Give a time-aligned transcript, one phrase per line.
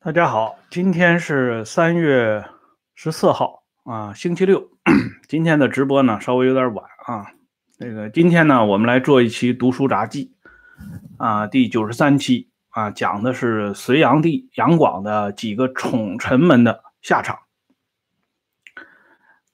[0.00, 2.44] 大家好，今天是三月
[2.94, 4.70] 十四号啊，星期六。
[5.26, 7.32] 今天的直播呢稍微有点晚啊。
[7.76, 10.36] 这个今天呢，我们来做一期读书杂记
[11.16, 17.40] 啊，第九十三期啊，讲的是隋炀帝杨广的几个宠臣们的下场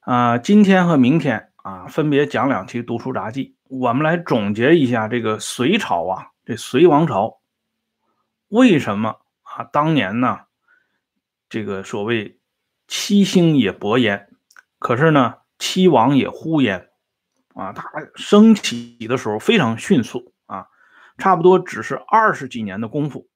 [0.01, 0.37] 啊。
[0.37, 7.39] 今天和明天啊，分别讲两期读书杂记，我们来总结一下这个隋朝啊，这隋王朝
[8.49, 9.24] 为什么？
[9.57, 10.41] 啊，当年呢，
[11.49, 12.41] 这个所谓
[12.89, 14.29] 七星也勃焉，
[14.81, 16.89] 可是呢，七王也忽焉，
[17.55, 20.67] 啊，它升起的时候非常迅速啊，
[21.19, 23.29] 差不多只是二十几年的功夫，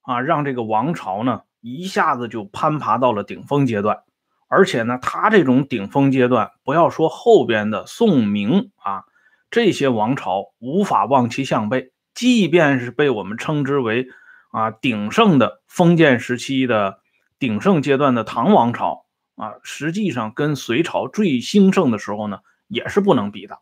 [0.00, 4.02] 啊，让这个王朝呢一下子就攀爬到了顶峰阶段，
[4.48, 9.04] 而且呢，它这种顶峰阶段，不要说后边的宋明啊
[9.52, 14.08] 这些王朝无法望其项背，即便是被我们称之为。
[14.50, 17.00] 啊，鼎盛的封建时期的
[17.38, 19.06] 鼎盛阶段的唐王朝
[19.36, 23.60] 啊，实际上跟隋朝最兴盛的时候呢，也是不能比的。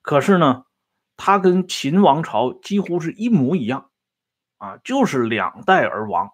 [0.00, 0.64] 可是呢，
[1.16, 3.90] 它跟秦王朝几乎是一模一样，
[4.56, 6.30] 啊，就是两代而亡。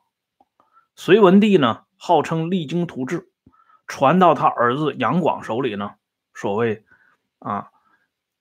[0.94, 3.28] 隋文帝呢，号称励精图治，
[3.88, 5.94] 传到他儿子杨广手里呢，
[6.32, 6.84] 所谓
[7.40, 7.70] 啊，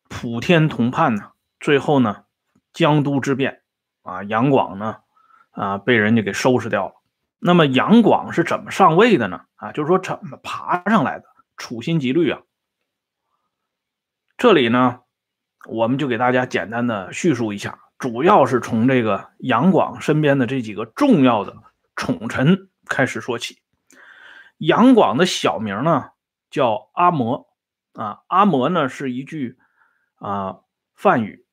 [0.08, 2.26] 普天同判呢，最后呢，
[2.72, 3.64] 江都之变
[4.04, 4.98] 啊，杨广呢。
[5.54, 6.96] 啊，被人家给收拾掉了。
[7.40, 9.42] 那么杨广是怎么上位的呢？
[9.56, 11.26] 啊，就是说怎么爬上来的？
[11.56, 12.42] 处心积虑啊。
[14.38, 15.02] 这里呢，
[15.70, 21.56] 我们就给大家简单的叙述一下，主要是从这个杨广身边的这几个重要的
[21.96, 23.60] 宠臣开始说起。
[24.58, 26.12] 杨广的小名呢
[26.50, 27.48] 叫阿摩，
[27.94, 29.58] 啊，阿摩呢是一句
[30.16, 30.60] 啊
[30.96, 31.46] 梵语，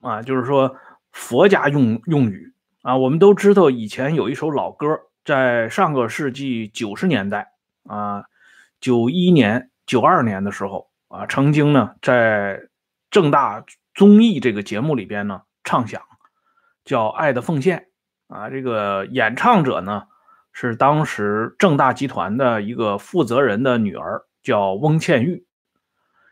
[0.00, 0.76] 啊，就是说
[1.10, 2.51] 佛家用用语。
[2.82, 4.88] 啊，我们都知道以前有一首老歌，
[5.24, 7.52] 在上个世纪九十年代
[7.84, 8.24] 啊，
[8.80, 12.60] 九一年、九二年的时候啊，曾经呢在
[13.08, 16.02] 正大综艺这个节目里边呢唱响，
[16.84, 17.86] 叫《爱的奉献》
[18.34, 18.50] 啊。
[18.50, 20.08] 这个演唱者呢
[20.52, 25.46] 是当时正大集团的一个负责人的女儿，叫翁倩玉。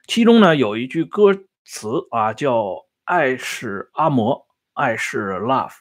[0.08, 1.32] 其中呢有一句歌
[1.64, 5.74] 词啊，叫“爱是阿摩，爱是 love”。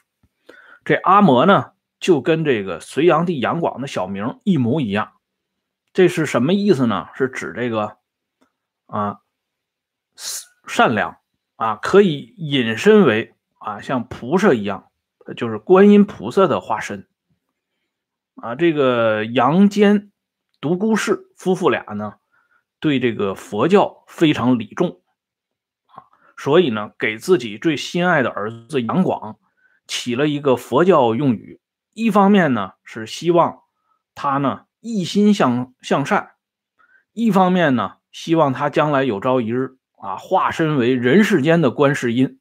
[0.84, 5.12] 这阿摩呢，就跟这个隋炀帝杨广的小名一模一样。
[5.92, 7.08] 这是什么意思呢？
[7.14, 7.98] 是指这个
[8.86, 9.18] 啊
[10.66, 11.18] 善良
[11.56, 14.90] 啊，可以引申为啊像菩萨一样，
[15.36, 17.08] 就是观音菩萨的化身
[18.36, 18.54] 啊。
[18.54, 20.10] 这个杨坚、
[20.60, 22.14] 独孤氏夫妇俩呢，
[22.78, 25.02] 对这个佛教非常礼重，
[26.38, 29.38] 所以呢，给自己最心爱的儿子杨广。
[29.90, 31.60] 起了一个佛教用语，
[31.92, 33.62] 一方面呢是希望
[34.14, 36.30] 他呢一心向向善，
[37.12, 42.38] 一方面呢希望他将来有朝一日啊化身为人世间的观世音，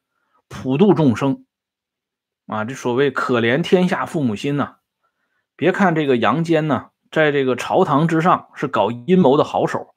[0.47, 1.43] 普度众生。
[2.45, 4.75] 啊，这所谓可怜天下父母心呐！
[5.55, 9.87] 别看这个杨坚呢，在这个朝堂之上是搞阴谋的好手，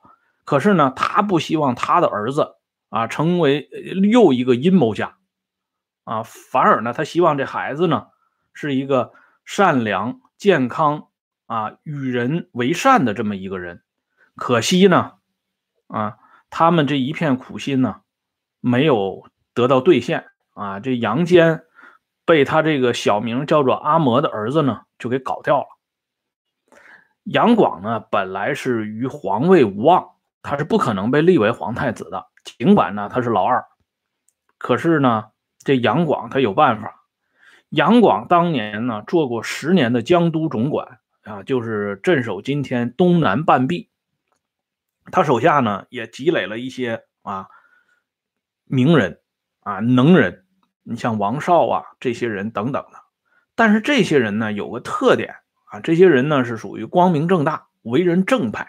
[0.44, 2.54] 可是呢，他不希望他的儿子
[2.88, 3.68] 啊成为
[4.10, 5.18] 又一个阴谋家。
[6.04, 8.08] 啊，反而呢，他希望这孩子呢
[8.52, 9.12] 是一个
[9.44, 11.08] 善良、健康
[11.46, 13.82] 啊，与人为善的这么一个人。
[14.34, 15.12] 可惜呢，
[15.86, 16.16] 啊，
[16.50, 18.00] 他们这一片苦心呢，
[18.60, 20.80] 没有得到兑现啊。
[20.80, 21.62] 这杨坚
[22.24, 25.66] 被他这个小名叫做阿摩的儿子呢，就给搞掉了。
[27.22, 32.26] 杨广呢，本来是于皇位无望，他是不可能被立为皇太子的。
[32.42, 33.64] 尽管呢，他是老二，
[34.58, 35.31] 可是呢。
[35.64, 36.98] 这杨广他有办法。
[37.68, 43.88] 杨广当年呢做过十年的江都总管啊，就是镇守今天东南半壁。
[45.10, 47.46] 他手下呢也积累了一些啊
[48.64, 49.20] 名人
[49.60, 50.44] 啊能人，
[50.82, 52.98] 你像王绍啊这些人等等的。
[53.54, 58.68] 但是这些人呢有个特点啊，这些人呢是属于光明正大、为人正派，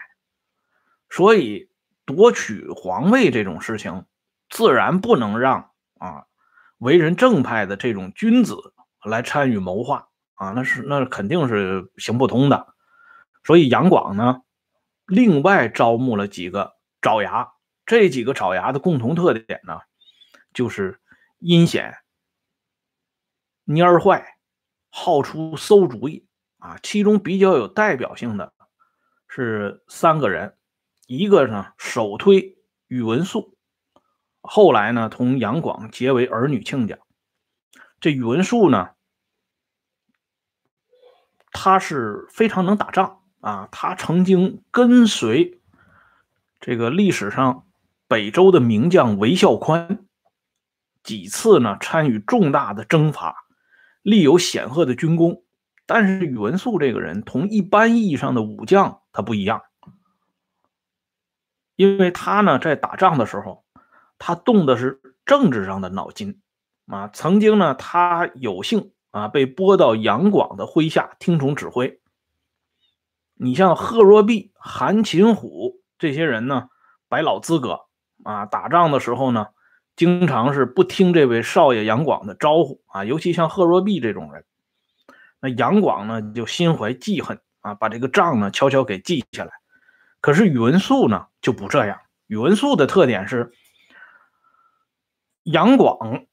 [1.10, 1.68] 所以
[2.06, 4.06] 夺取皇位这种事情
[4.48, 6.24] 自然不能让啊。
[6.84, 12.74] 为人正派的这种君子来参与谋划啊，那是那肯定是行不通的。
[13.42, 14.42] 所以杨广呢，
[15.06, 17.48] 另外招募了几个爪牙，
[17.86, 19.80] 这几个爪牙的共同特点呢，
[20.52, 21.00] 就是
[21.38, 21.94] 阴险、
[23.64, 24.36] 蔫坏、
[24.90, 26.26] 好出馊主意
[26.58, 26.78] 啊。
[26.82, 28.52] 其中比较有代表性的
[29.26, 30.58] 是三个人，
[31.06, 32.58] 一个呢首推
[32.88, 33.53] 宇文述。
[34.46, 36.98] 后来呢，同杨广结为儿女亲家。
[37.98, 38.90] 这宇文述呢，
[41.50, 45.62] 他是非常能打仗啊，他曾经跟随
[46.60, 47.66] 这个历史上
[48.06, 50.04] 北周的名将韦孝宽
[51.02, 53.46] 几次呢，参与重大的征伐，
[54.02, 55.42] 立有显赫的军功。
[55.86, 59.62] 但是宇文肃这个人同一般意义上的武将他不一样，
[61.76, 63.63] 因为他呢在打仗的时候，
[64.18, 66.40] 他动的是政治上的脑筋
[66.86, 67.08] 啊。
[67.08, 72.00] 曾经呢，他有幸啊被拨到杨广的麾下听从指挥。
[73.36, 76.68] 你像贺若弼、韩擒虎这些人呢，
[77.08, 77.86] 百老资格
[78.22, 79.48] 啊，打仗的时候呢，
[79.96, 84.44] 经常是不听这位少爷杨广的招呼啊，尤其像贺若弼这种人。
[85.40, 89.50] 那杨广呢，就心怀记恨啊，把这个账呢悄悄给记下来。
[90.20, 92.00] 可是宇文肃呢就不这样。
[92.28, 93.52] 宇文肃的特点是，
[95.44, 96.24] 杨广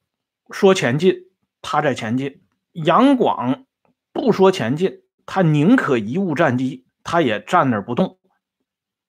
[0.51, 1.25] 说前进，
[1.61, 2.39] 他在前进；
[2.71, 3.65] 杨广
[4.13, 8.19] 不说前进，他宁可贻误战机，他也站那不动。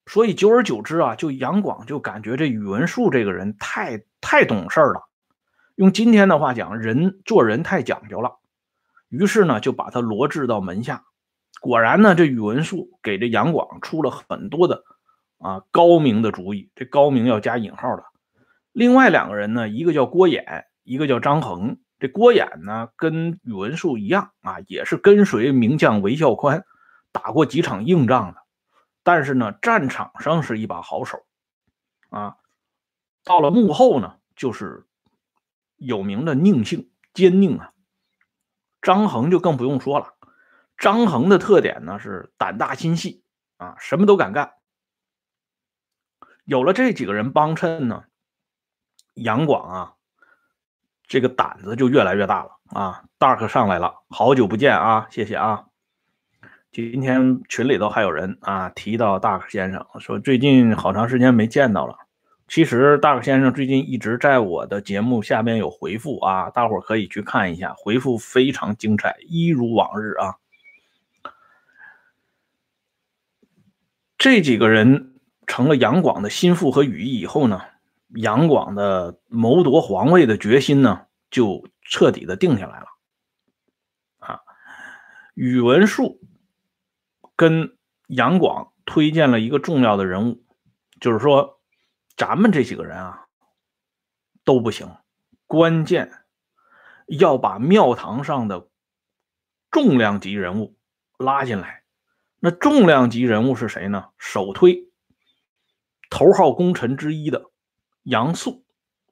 [0.04, 5.08] 所以久而久之啊，就杨广就感觉这宇文述这个人太太懂事了。
[5.76, 8.40] 用今天的话讲，人做人太讲究了。
[9.08, 11.04] 于是呢，就把他罗致到门下。
[11.60, 14.82] 果然呢，这宇文述给这杨广出了很多的
[15.38, 16.72] 啊高明的主意。
[16.74, 18.02] 这高明要加引号的。
[18.72, 21.78] 另外两个人呢，一个叫郭衍，一个叫张衡。
[21.98, 26.64] 这郭衍呢，跟宇文述一样啊，也是跟随名将韦孝宽
[27.12, 28.42] 打过几场硬仗的。
[29.04, 31.24] 但是呢，战场上是一把好手
[32.10, 32.36] 啊。
[33.22, 34.86] 到了幕后呢，就是
[35.76, 37.72] 有名的宁性、奸佞啊。
[38.80, 40.14] 张衡就更不用说了，
[40.76, 43.22] 张衡的特点呢是胆大心细
[43.58, 44.54] 啊，什么都敢干。
[46.44, 48.04] 有了这几个人帮衬呢，
[49.14, 49.94] 杨广啊，
[51.06, 53.04] 这个胆子就越来越大了啊。
[53.18, 55.66] Dark 上来了，好久不见啊，谢谢啊。
[56.70, 61.96] 今天群里头还有人啊提到 Dark 先生，说最近好长时间没见到了。
[62.48, 70.34] 其实大克先生最近一直在我的节目下面有回复啊，大伙可以去看一下，回复非常精彩，一如往日啊。
[74.18, 75.14] 这几个人
[75.46, 77.62] 成了杨广的心腹和羽翼以后呢，
[78.14, 82.86] 杨广的谋夺皇位的决心呢就彻底的定下来了
[84.18, 84.40] 啊。
[85.34, 86.20] 宇文述
[87.36, 87.76] 跟
[88.06, 90.44] 杨广推荐了一个重要的人物，
[91.00, 91.58] 就是说。
[92.14, 93.26] 咱们这几个人啊
[94.44, 94.94] 都不行，
[95.46, 96.12] 关键
[97.06, 98.68] 要把庙堂上的
[99.70, 100.76] 重量级人物
[101.16, 101.84] 拉进来。
[102.38, 104.10] 那重量级人物是谁呢？
[104.18, 104.90] 首推
[106.10, 107.50] 头号功臣之一的
[108.02, 108.64] 杨素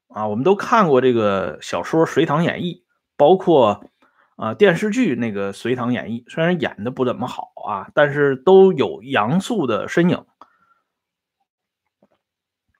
[0.09, 2.85] 啊，我们都看过这个小说《隋唐演义》，
[3.17, 3.85] 包括
[4.37, 10.25] 啊电视剧那个《隋唐演义》，虽然演的不怎么好啊，但是都有杨素的身影。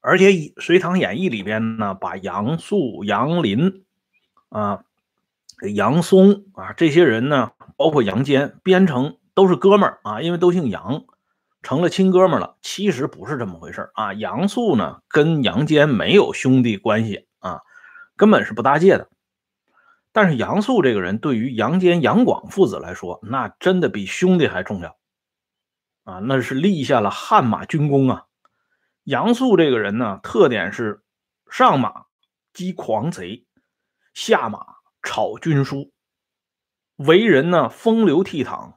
[0.03, 0.31] 而且
[0.61, 3.85] 《隋唐演义》里边呢，把杨素、杨林
[4.49, 4.83] 啊、
[5.75, 11.05] 杨松啊这些人呢，包括杨坚，编成都是哥们儿啊，因为都姓杨，
[11.63, 12.57] 成了亲哥们了。
[12.63, 14.13] 其实不是这么回事啊。
[14.15, 17.61] 杨素呢，跟杨坚没有兄弟关系啊，
[18.17, 19.09] 根本是不搭界的。
[20.13, 24.97] 但是杨素这个人，对于杨坚、杨广父子来说，那真的比兄弟还重要
[26.03, 28.25] 啊，那是立下了汗马军功啊。
[29.05, 31.03] 杨素这个人呢，特点是
[31.51, 32.07] 上马
[32.53, 33.47] 击狂贼，
[34.13, 34.67] 下马
[35.03, 35.93] 草军书，
[36.97, 38.75] 为人呢风流倜傥，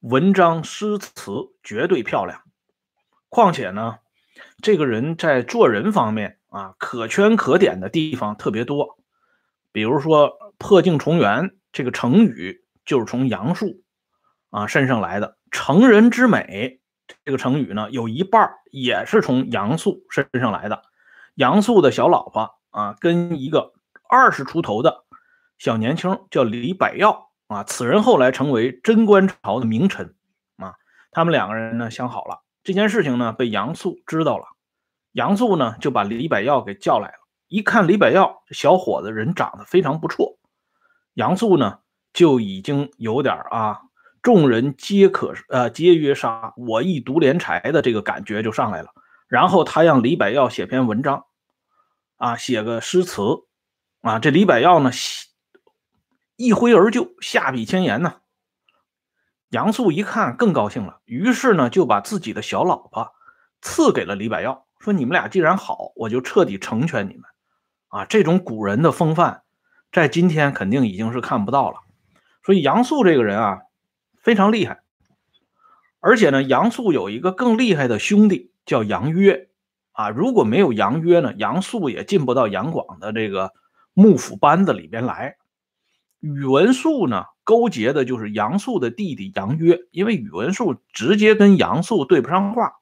[0.00, 2.42] 文章诗词绝对漂亮。
[3.28, 3.98] 况且呢，
[4.62, 8.98] 这个人在做人方面啊，可圈可点的地方特别多。
[9.72, 13.82] 比如说“破镜重圆”这个成语，就是从杨素
[14.48, 15.36] 啊身上来的。
[15.50, 16.80] 成人之美。
[17.24, 20.82] 这个成语呢，有一半也是从杨素身上来的。
[21.34, 23.72] 杨素的小老婆啊，跟一个
[24.08, 25.04] 二十出头的
[25.58, 30.14] 小年轻叫李百药啊，此人后来成为贞观朝的名臣
[30.56, 30.76] 啊。
[31.10, 34.44] 他们两个人呢相好了，这件事情呢被杨素知道了。
[35.10, 37.14] 杨素呢就把李百药给叫来了，
[37.48, 40.38] 一看李百药这小伙子人长得非常不错，
[41.14, 41.80] 杨素呢
[42.12, 43.80] 就已经有点啊。
[44.22, 48.90] 众人皆可呃，皆曰杀，我亦独怜才的这个感觉就上来了。
[49.26, 51.24] 然后他让李百药写篇文章，
[52.18, 53.22] 啊，写个诗词，
[54.02, 55.29] 啊，这李百药呢写
[56.40, 58.14] 一挥而就，下笔千言呢。
[59.50, 63.12] 杨素一看更高兴了，于是呢就把自己的小老婆
[63.60, 67.24] 赐给了李百药，说你们俩既然好，我就彻底成全你们。
[67.88, 69.42] 啊，这种古人的风范，
[69.92, 71.76] 在今天肯定已经是看不到了。
[72.42, 73.58] 所以杨素这个人啊。
[74.22, 74.82] 非常厉害
[75.98, 79.48] 而且呢，杨素有一个更厉害的兄弟叫杨约
[79.92, 83.52] 啊，如果没有杨约呢，杨素也进不到杨广的这个
[83.94, 85.36] 幕府班子里边来。
[86.20, 92.76] 宇文述呢，勾结的就是杨素的弟弟杨约，因为宇文述直接跟杨素对不上话，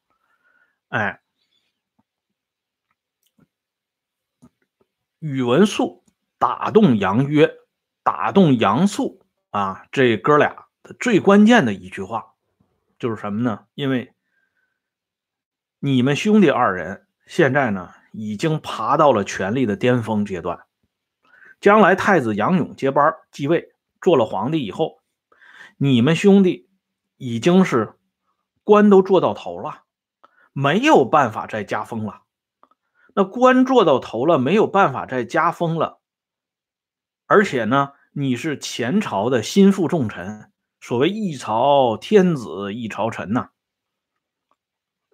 [0.89, 1.21] 哎，
[5.21, 6.05] 宇文述
[6.39, 7.55] 打动杨约，
[8.03, 12.35] 打动杨素啊，这哥俩的最关键的一句话
[12.99, 13.67] 就是什么呢？
[13.75, 14.13] 因为
[15.79, 20.68] 你们兄弟二人现在呢，已经爬到了权力的巅峰阶段。
[21.61, 25.01] 将来太子杨勇接班继位，做了皇帝以后，
[25.77, 26.71] 你们兄弟
[27.17, 27.99] 已经是
[28.63, 29.83] 官都做到头了，
[30.53, 32.23] 没有办法再加封了。
[33.13, 36.01] 那官做到头了，没有办法再加封了。
[37.27, 43.51] 而且呢，你是前朝的心腹重臣，所谓一朝天子一朝臣呐。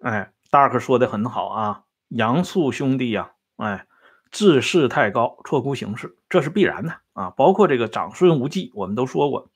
[0.01, 3.87] 哎，大哥说的很好啊，杨素兄弟呀，哎。
[4.31, 7.29] 志士太高，错估形势，这是必然的啊！
[7.29, 9.49] 包括这个长孙无忌，我们都说过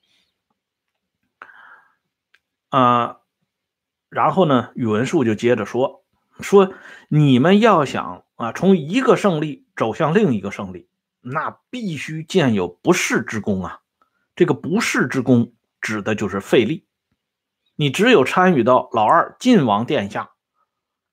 [2.70, 3.18] 啊。
[4.08, 6.04] 然后呢，宇文述就接着说
[6.40, 6.72] ：“说
[7.08, 10.88] 你们要想啊，从一个胜利走向另一个胜利，
[11.20, 13.80] 那必须建有不世之功啊！
[14.34, 16.86] 这个不世之功，指的就是费力。
[17.76, 20.30] 你只有参与到老二晋王殿下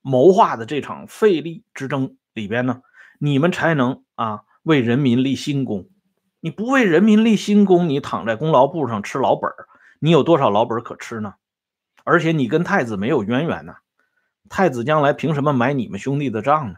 [0.01, 2.81] 谋划的这场费力之争里边呢。”
[3.19, 5.89] 你们才能啊为人民立新功，
[6.39, 9.67] 你不为人民立新功，你躺在功劳簿上吃老本儿
[9.99, 11.35] 你有多少老本可吃呢？
[12.03, 13.75] 而且你跟太子没有渊源呢，
[14.49, 16.75] 太子将来凭什么买你们兄弟的账呢？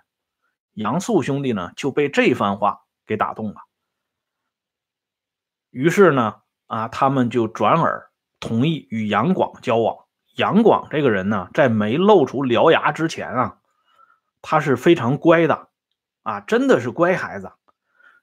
[0.73, 3.55] 杨素兄弟呢就被这番话给打动了，
[5.71, 6.35] 于是呢
[6.67, 10.05] 啊他们就转而同意与杨广交往。
[10.35, 13.57] 杨广这个人呢，在没露出獠牙之前啊，
[14.41, 15.67] 他是非常乖的。
[16.23, 17.51] 啊，真的是乖孩子，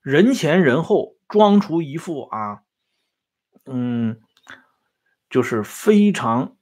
[0.02, 2.62] 人前人后装出一副啊，
[3.64, 4.20] 嗯，
[5.30, 6.56] 就是非常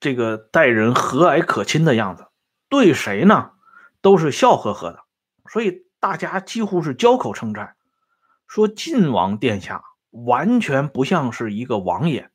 [0.00, 2.26] 这个待人和蔼可亲的样子，
[2.68, 3.52] 对谁呢
[4.00, 5.04] 都是笑呵呵的，
[5.50, 7.76] 所以大家几乎是交口称赞，
[8.48, 12.30] 说晋王殿下完全不像是一个王爷，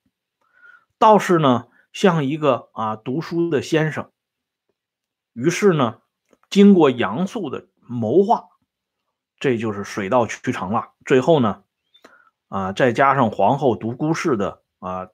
[0.98, 4.12] 倒是呢像一个啊读书的先生。
[5.34, 6.02] 于是呢，
[6.50, 7.68] 经过杨素的。
[7.88, 8.46] 谋划，
[9.40, 10.94] 这就是水到渠成了。
[11.06, 11.64] 最后呢，
[12.48, 15.10] 啊，再加上皇后独孤氏的啊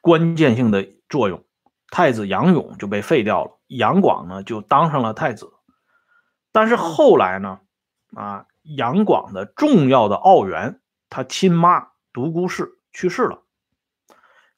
[0.00, 1.44] 关键性的作用，
[1.88, 5.52] 太子杨勇就被废掉了，杨广呢就当上了太子。
[6.52, 7.60] 但是后来呢，
[8.14, 10.80] 啊，杨广的重要的奥元，
[11.10, 13.42] 他亲妈独孤氏去世了，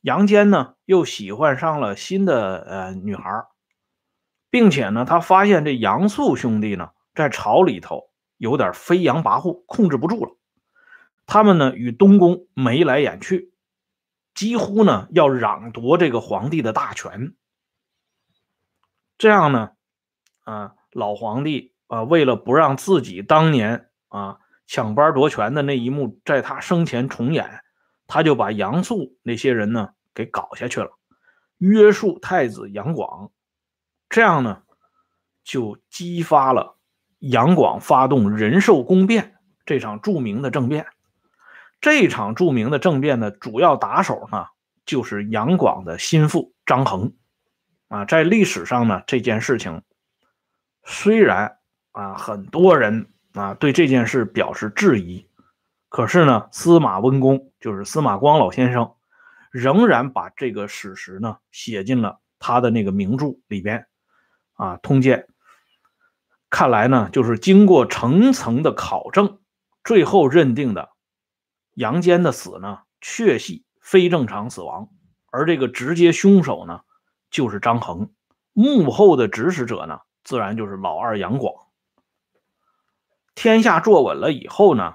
[0.00, 3.46] 杨坚呢又喜欢上了新的呃女孩，
[4.50, 6.90] 并且呢，他发现这杨素兄弟呢。
[7.16, 10.36] 在朝里头有点飞扬跋扈，控制不住了。
[11.26, 13.52] 他们呢与东宫眉来眼去，
[14.34, 17.34] 几乎呢要攘夺这个皇帝的大权。
[19.18, 19.72] 这样呢，
[20.42, 27.64] 啊，老皇帝啊，为了不让自己当年啊抢班夺权的那一幕在他生前重演，
[28.06, 30.90] 他就把杨素那些人呢给搞下去了，
[31.56, 33.32] 约束太子杨广。
[34.10, 34.62] 这样呢，
[35.42, 36.75] 就激发了。
[37.18, 40.86] 杨广发动仁寿宫变这场著名的政变，
[41.80, 44.46] 这场著名的政变的主要打手呢，
[44.84, 47.14] 就是杨广的心腹张衡。
[47.88, 49.82] 啊，在历史上呢，这件事情
[50.84, 51.58] 虽然
[51.92, 55.28] 啊很多人啊对这件事表示质疑，
[55.88, 58.92] 可是呢，司马温公就是司马光老先生，
[59.52, 63.86] 仍然把这个史实呢写进了他的那个名著里边，
[64.54, 65.26] 啊，《通鉴》。
[66.48, 69.40] 看来呢，就是经过层层的考证，
[69.84, 70.90] 最后认定的
[71.74, 74.88] 杨坚的死呢，确系非正常死亡，
[75.30, 76.80] 而这个直接凶手呢，
[77.30, 78.12] 就是张衡，
[78.52, 81.52] 幕后的指使者呢，自然就是老二杨广。
[83.34, 84.94] 天下坐稳了以后呢，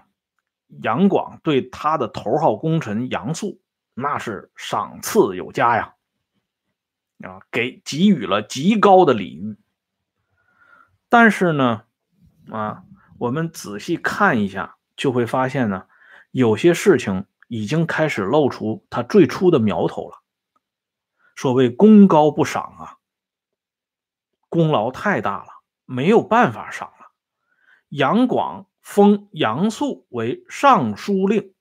[0.82, 3.62] 杨广对他的头号功臣杨素，
[3.94, 5.94] 那是赏赐有加呀，
[7.24, 9.58] 啊，给给予了极高的礼遇。
[11.12, 11.84] 但是呢，
[12.50, 12.84] 啊，
[13.18, 15.86] 我们仔细看一下，就会发现呢，
[16.32, 20.22] 有些事情已经开始露出他最初的苗头了。
[21.36, 22.96] 所谓功高不赏啊，
[24.48, 25.48] 功劳太大了，
[25.84, 27.12] 没有办法赏了。
[27.90, 31.54] 杨广封杨素为尚书令，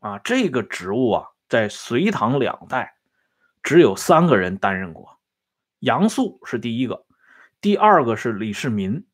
[0.00, 2.96] 啊，这个职务啊，在隋唐两代
[3.62, 5.20] 只有三个人担任过，
[5.78, 7.05] 杨素是第一个，
[7.66, 9.04] 第二个是李世民，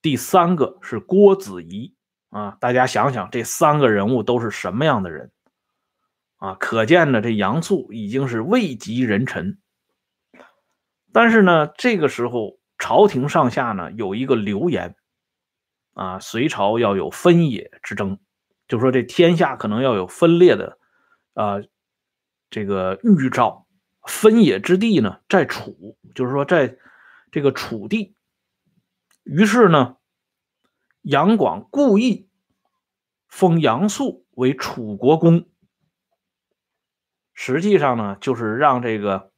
[0.00, 1.94] 第三个是郭子仪
[2.30, 2.56] 啊。
[2.58, 5.30] 大家想想，这三个人物都是什么样的人
[6.38, 6.56] 啊？
[6.58, 9.60] 可见呢，这杨素已经是位极人臣。
[11.12, 14.96] 但是呢，这个时候朝廷上下呢有一个流言
[15.94, 18.18] 啊，隋朝要有分野之争，
[18.66, 20.76] 就说这天下可能要有分裂的
[21.34, 21.60] 啊
[22.50, 23.64] 这个预兆。
[24.08, 26.76] 分野之地呢，在楚，就是说在
[27.32, 28.14] 这个楚地。
[29.24, 29.96] 于是呢，
[31.00, 32.28] 杨广故意
[33.26, 35.48] 封杨素为楚国公，
[37.32, 39.32] 实际上呢，就是让这个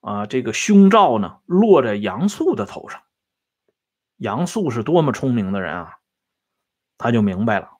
[0.00, 3.02] 啊这个凶兆呢落在杨素的头上。
[4.16, 5.98] 杨素是多么聪明的人啊，
[6.96, 7.72] 他就明白了。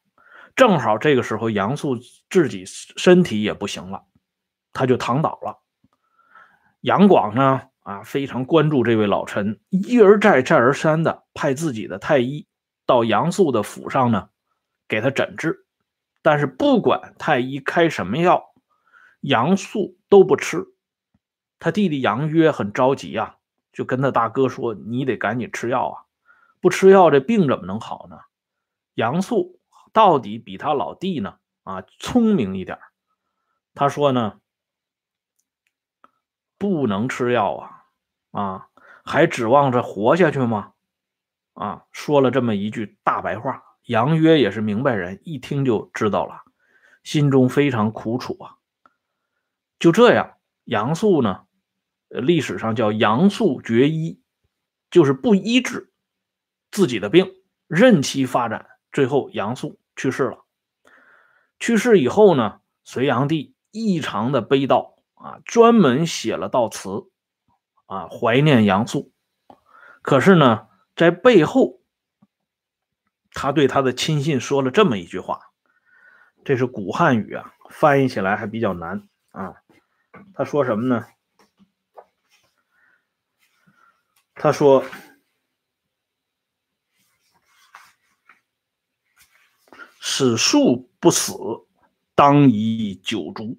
[0.54, 1.96] 正好这个时候，杨素
[2.28, 4.04] 自己身体也不行了，
[4.72, 5.62] 他就躺倒了。
[6.80, 12.48] 杨广呢，啊，非常关注这位老臣，一而再，再而三的派自己的太医
[12.84, 14.28] 到杨素的府上呢，
[14.88, 15.64] 给他诊治。
[16.20, 18.42] 但是不管太医开什么药，
[19.20, 20.66] 杨素都不吃。
[21.60, 23.36] 他弟弟杨约很着急呀，
[23.72, 26.02] 就跟他大哥说：“你得赶紧吃药啊，
[26.60, 28.18] 不吃药这病怎么能好呢？”
[28.94, 29.60] 杨素
[29.92, 32.80] 到底比他老弟呢，啊，聪明一点。
[33.76, 34.40] 他说呢。
[36.58, 37.75] 不能吃药啊，
[38.36, 38.68] 啊，
[39.02, 40.72] 还指望着活下去吗？
[41.54, 46.42] 啊，说了这么一句大白话，杨约也是明白人，一听就知道了，
[47.02, 48.56] 心中非常苦楚啊。
[49.78, 51.46] 就这样，杨素呢，
[52.08, 54.20] 历史上叫杨素绝医，
[54.90, 55.90] 就是不医治
[56.70, 57.32] 自己的病，
[57.66, 60.44] 任其发展，最后杨素去世了。
[61.58, 64.94] 去世以后呢，隋炀帝异常的悲悼。
[65.14, 67.08] 啊，专门写了悼词，
[67.86, 69.12] 啊，怀念杨素。
[70.02, 71.80] 可是呢，在背后，
[73.32, 75.40] 他对他的亲信说了这么一句话，
[76.44, 79.56] 这是古汉语啊，翻译起来还比较难啊。
[80.34, 81.06] 他说什么呢？
[84.34, 84.84] 他说
[89.98, 91.32] ：“史树不死，
[92.14, 93.58] 当以九族。”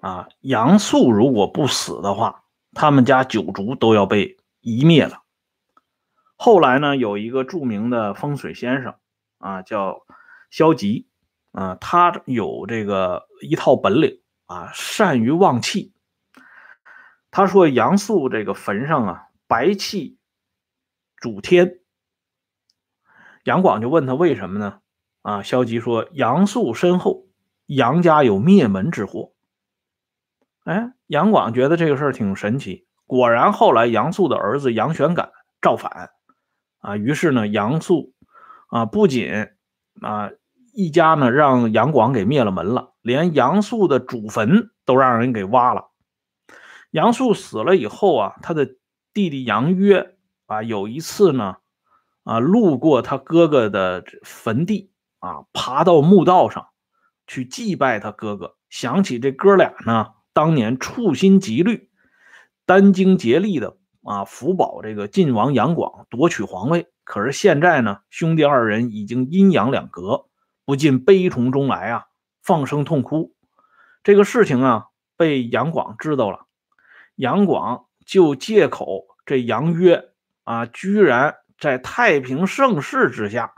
[0.00, 5.22] 啊，杨素如果不死的话，他们家九族都要被夷灭了。
[6.36, 8.94] 后来呢，有一个著名的风水先生
[9.38, 10.04] 啊，叫
[10.50, 11.08] 萧吉
[11.52, 15.92] 啊，他有这个一套本领啊，善于旺气。
[17.30, 20.18] 他说杨素这个坟上啊，白气
[21.16, 21.78] 主天。
[23.44, 24.80] 杨广就问他为什么呢？
[25.22, 27.26] 啊，萧吉说杨素身后，
[27.66, 29.32] 杨家有灭门之祸。
[30.64, 32.86] 哎，杨广觉得这个事儿挺神奇。
[33.06, 36.10] 果然，后来杨素的儿子杨玄感造反，
[36.78, 38.14] 啊，于是呢，杨素
[38.68, 39.48] 啊不仅
[40.00, 40.30] 啊
[40.72, 45.90] 一家呢让杨广给灭了门了，连杨素的祖坟都让人给挖了。
[46.90, 48.76] 杨素死了以后啊，他的
[49.12, 50.14] 弟弟杨约
[50.46, 51.56] 啊有一次呢
[52.22, 56.68] 啊路过他哥哥的坟地啊，爬到墓道上
[57.26, 60.12] 去祭拜他哥哥，想起这哥俩呢。
[60.32, 61.90] 当年处心积虑、
[62.66, 70.26] 殚精竭力的啊辅保这个晋王杨广夺取皇位，可是现在呢，兄弟二人已经阴阳两隔，
[70.64, 72.06] 不禁悲从中来啊，
[72.42, 73.34] 放声痛哭。
[74.02, 76.46] 这个事情啊，被杨广知道了，
[77.14, 80.10] 杨广就借口这杨约
[80.44, 83.52] 啊，居然在太平盛世之下，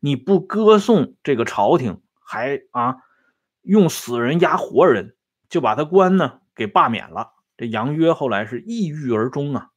[0.00, 2.98] 你不歌颂这个朝廷，还啊
[3.62, 5.16] 用死人压活人。
[5.50, 7.32] 就把他官呢给罢免了。
[7.58, 9.68] 这杨约后来是抑郁而终啊。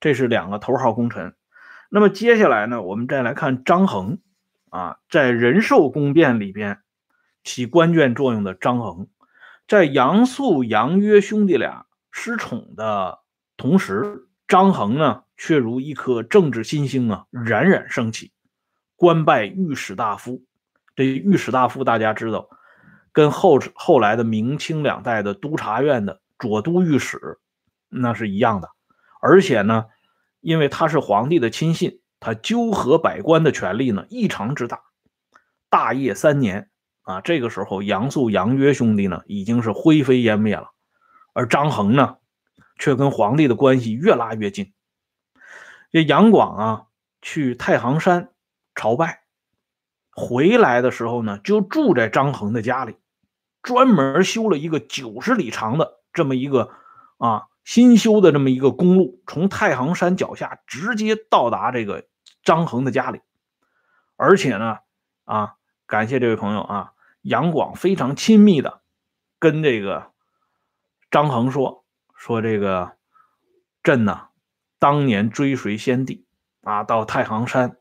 [0.00, 1.36] 这是两个头号功臣。
[1.90, 4.18] 那么接下来呢，我们再来看张衡
[4.70, 6.80] 啊，在仁寿宫变里边
[7.44, 9.08] 起关键作用的张衡，
[9.68, 13.18] 在杨素、杨约兄弟俩失宠的
[13.58, 18.32] 同时，张衡呢却如一颗政治新星啊，冉冉升起，
[18.96, 20.42] 官拜御史大夫。
[20.96, 22.48] 这御史大夫大家知道。
[23.12, 27.38] 跟后后来的明清两代的督察院的左都御史，
[27.88, 28.70] 那是一样的。
[29.20, 29.86] 而且呢，
[30.40, 34.80] 因为他是皇帝的亲信，他纠合百官的权力呢异常之大。
[35.68, 36.70] 大业三年
[37.02, 40.70] 啊，这个时候杨素、杨约兄弟呢已经是灰飞烟灭了，
[41.32, 42.16] 而张衡呢，
[42.78, 44.72] 却跟皇帝的关系越拉越近。
[45.90, 46.86] 这杨广啊，
[47.20, 48.30] 去太行山
[48.74, 49.22] 朝拜，
[50.10, 52.96] 回来的时候呢，就住在张衡的家里。
[53.62, 56.70] 专门修了一个九十里长的这么一个
[57.18, 62.06] 啊新修的这么一个公路，从太行山脚下直接到达这个
[62.42, 63.20] 张衡的家里，
[64.16, 64.78] 而且呢，
[65.24, 65.54] 啊，
[65.86, 68.82] 感谢这位朋友啊，杨广非常亲密的
[69.38, 70.10] 跟这个
[71.10, 71.84] 张衡说
[72.16, 72.96] 说这个
[73.84, 74.28] 朕呢，
[74.80, 76.26] 当年追随先帝
[76.62, 77.76] 啊，到太行山，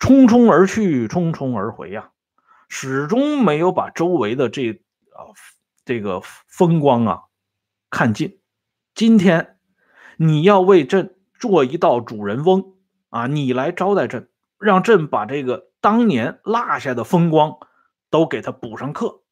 [0.00, 2.10] 匆匆而去，匆匆而回呀，
[2.68, 5.32] 始终没有把周围的这啊
[5.84, 7.22] 这个风光啊。
[7.88, 8.40] 看尽，
[8.94, 9.58] 今天
[10.16, 12.74] 你要为朕做一道主人翁
[13.10, 13.26] 啊！
[13.26, 17.56] 你来招待朕，让朕把这个当年落下的风光
[18.10, 19.22] 都给他补上课。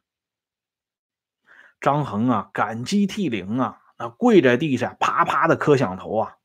[1.81, 6.37] 张衡啊，感激涕零啊，那跪在地下啪啪的磕响头啊！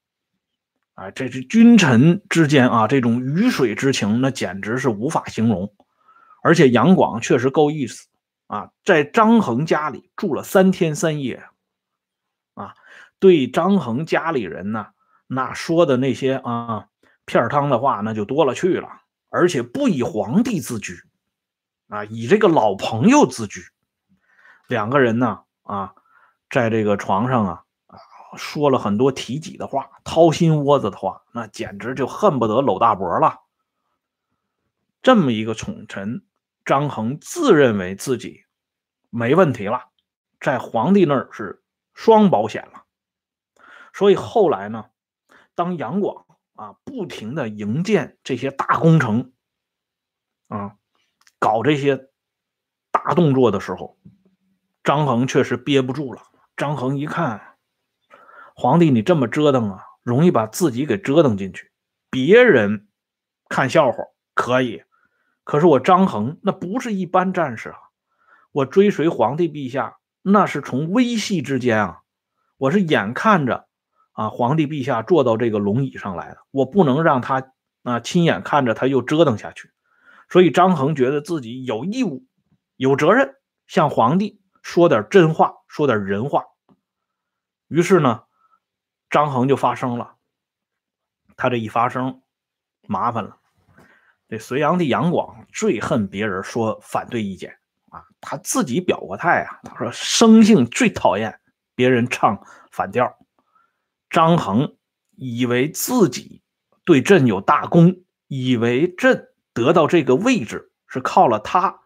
[0.95, 5.73] 啊，这是君臣之间啊，这种鱼水之情，那简直是无法形容。
[6.41, 8.07] 而且杨广确实够意思
[8.47, 11.43] 啊，在张衡家里住了三天三夜。
[12.55, 12.75] 啊，
[13.19, 14.87] 对张衡家里人呢，
[15.27, 16.87] 那说的那些啊
[17.25, 18.89] 片汤的话，那就多了去了。
[19.29, 21.03] 而且不以皇帝自居，
[21.87, 23.61] 啊，以这个老朋友自居。
[24.67, 25.93] 两个人呢，啊，
[26.49, 27.99] 在这个床上啊啊，
[28.35, 33.39] 说了很多提己的话，掏心窝子的话，那简直就恨不得搂大脖了。
[35.01, 36.23] 这么一个宠臣，
[36.69, 38.43] 张衡自认为自己
[39.09, 39.89] 没问题了，
[40.39, 41.63] 在皇帝那儿是。
[41.95, 42.85] 双保险了，
[43.91, 44.85] 所以后来呢，
[45.53, 49.33] 当杨广啊不停的营建这些大工程，
[50.47, 50.77] 啊，
[51.39, 52.07] 搞这些
[52.89, 53.99] 大动作的时候，
[54.81, 56.21] 张衡确实憋不住了。
[56.55, 57.57] 张衡一看，
[58.55, 61.69] 皇帝你这么折腾啊，容易把自己给折腾进去。
[62.09, 62.87] 别人
[63.49, 64.05] 看笑话
[64.35, 64.83] 可以，
[65.49, 67.79] 可是我张衡那不是一般战士啊，
[68.51, 69.97] 我追随皇帝陛下。
[70.21, 72.01] 那是从微细之间啊，
[72.57, 73.67] 我是眼看着
[74.11, 79.71] 啊，皇帝陛下坐到这个龙椅上来的，我不能让他啊亲眼看着他又折腾下去，
[80.29, 82.27] 所以张衡觉得自己有义务、
[82.75, 83.33] 有责任
[83.65, 86.43] 向皇帝说点真话，说点人话。
[87.69, 88.25] 于是呢，
[89.09, 90.13] 张衡就发声了。
[91.35, 92.21] 他这一发声，
[92.85, 93.38] 麻烦了。
[94.29, 97.57] 这隋炀帝杨广最恨别人说反对意见。
[97.89, 101.39] 啊，他自己表过态啊，他说生性最讨厌
[101.73, 103.17] 别人唱反调。
[104.11, 104.75] 张衡
[105.15, 106.43] 以为自己
[106.85, 111.79] 对朕有大功，以为朕得到这个位置是靠了他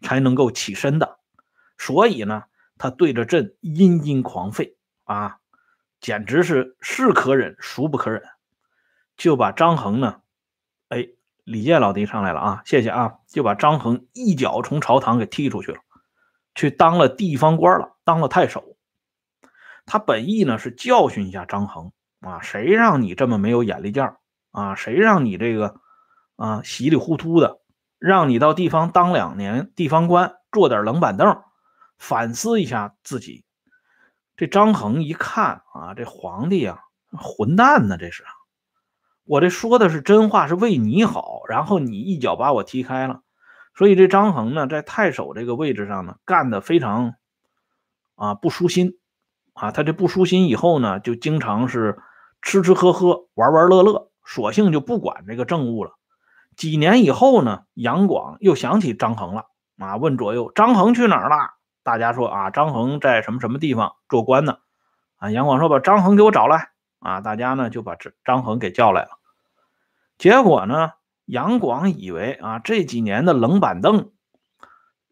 [0.00, 1.18] 才能够起身的，
[1.76, 2.44] 所以呢，
[2.78, 4.74] 他对着朕阴阴狂吠
[5.04, 5.38] 啊，
[6.00, 8.22] 简直是是可忍孰不可忍，
[9.18, 10.22] 就把张衡呢，
[10.88, 11.08] 哎。
[11.44, 15.80] 李健老弟上来了啊，谢谢啊，就把张衡一脚从朝堂给踢出去了，
[16.54, 18.76] 去当了地方官了，当了太守。
[19.84, 24.18] 他本意呢是教训一下张衡啊，谁让你这么没有眼力劲儿
[24.52, 24.76] 啊？
[24.76, 25.80] 谁让你这个
[26.36, 27.58] 啊稀里糊涂的，
[27.98, 31.42] 让你到地方当两年地方官，坐点冷板凳，
[31.98, 33.44] 反思一下自己。
[34.36, 36.78] 这张衡一看啊，这皇帝啊，
[37.10, 38.24] 混蛋呢，这是。
[39.32, 43.22] 我这说的是真话，是为你好，然后你一脚把我踢开了，
[43.74, 47.14] 所以这张衡呢，在太守这个位置上呢，干的非常
[48.14, 48.98] 啊不舒心
[49.54, 49.70] 啊。
[49.70, 51.98] 他这不舒心以后呢，就经常是
[52.42, 55.92] 吃吃喝喝，玩玩乐乐，索性就不管这个政务了。
[56.54, 59.46] 几年以后呢，杨广又想起张衡了
[59.78, 61.36] 啊，问左右张衡去哪儿了？
[61.82, 64.58] 大家说啊，张衡在什么什么地方做官呢？
[65.16, 66.68] 啊，杨广说把张衡给我找来。
[66.98, 69.08] 啊，大家呢就把这张衡给叫来了，
[70.22, 70.92] 结果呢，
[71.24, 74.12] 杨广以为啊这几年的冷板凳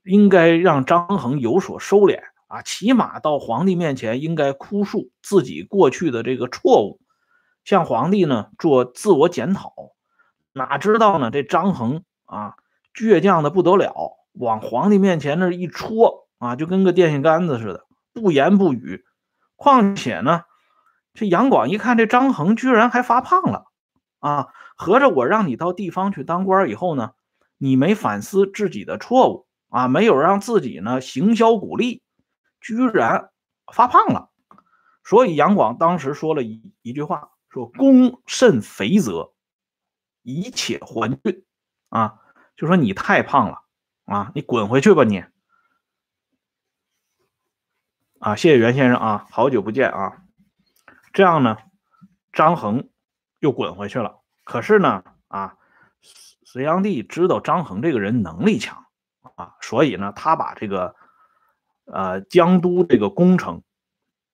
[0.04, 7.00] 应该让张衡有所收敛啊，起码到皇帝面前应该哭诉自己过去的这个错误，
[7.64, 9.72] 向皇帝呢做自我检讨。
[10.52, 12.54] 哪知道呢，这张衡啊
[12.94, 19.04] 倔强的不得了，往皇帝面前那一戳啊，就跟个电线杆子似的，不言不语。
[19.56, 20.42] 况且呢。
[21.14, 23.64] 这杨广一看，这张衡居然还发胖了，
[24.20, 24.46] 啊，
[24.80, 27.12] 合着我让你到地方去当官以后呢，
[27.58, 32.02] 你没反思自己的错误啊，没有让自己呢行销鼓励，
[32.62, 33.28] 居然
[33.70, 34.30] 发胖了。
[35.04, 39.34] 所以杨广当时说了一一句话，说“功甚肥则，
[40.22, 41.44] 一切还俊”，
[41.90, 42.18] 啊，
[42.56, 43.58] 就说你太胖了
[44.06, 45.22] 啊，你滚回去吧你。
[48.18, 50.22] 啊，谢谢袁先生啊，好久不见啊。
[51.12, 51.58] 这样呢，
[52.32, 52.88] 张衡
[53.40, 54.19] 又滚回去了。
[54.50, 55.54] 可是呢，啊，
[56.44, 58.84] 隋炀帝知道张衡这个人能力强
[59.36, 60.96] 啊，所以呢，他把这个
[61.84, 63.62] 呃江都这个工程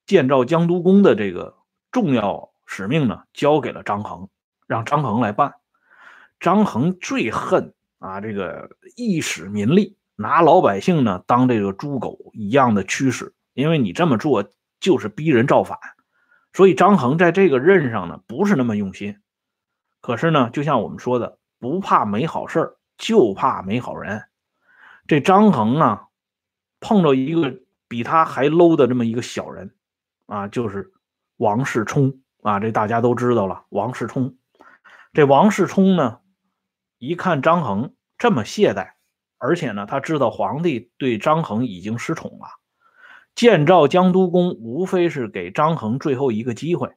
[0.06, 1.58] 建造江都宫的这个
[1.92, 4.30] 重要使命呢，交给了张衡，
[4.66, 5.56] 让张衡来办。
[6.40, 14.50] 张衡最恨啊，这个一使民力，拿老百姓呢当这个猪狗一样的驱使，因为你这么做
[14.80, 15.78] 就是逼人造反。
[16.54, 19.18] 所以张衡在这个任上呢，不是那么用心。
[20.06, 24.22] 可是呢，就像我们说的，不怕没好事就怕没好人。
[25.08, 26.06] 这张衡啊，
[26.78, 29.74] 碰到一个比他还 low 的这么一个小人
[30.26, 30.92] 啊，就是
[31.38, 32.60] 王世充啊。
[32.60, 34.36] 这大家都知道了，王世充。
[35.12, 36.20] 这王世充呢，
[36.98, 38.90] 一看张衡这么懈怠，
[39.38, 42.46] 而且呢，他知道皇帝对张衡已经失宠了。
[43.34, 46.92] 建造江都宫，无非是给张衡最后一个机会，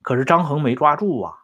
[0.00, 1.34] 可是张衡没抓住啊，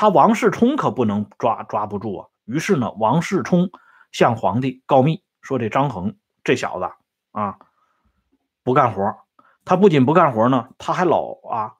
[0.00, 2.28] 他王世充可不能抓抓不住啊。
[2.46, 3.70] 于是呢，王世充
[4.12, 6.90] 向皇帝告密，说这张衡这小子
[7.32, 7.58] 啊
[8.62, 9.14] 不干活，
[9.66, 11.76] 他不仅不干活呢，他还老啊